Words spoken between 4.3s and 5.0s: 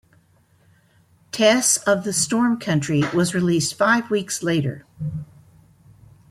later.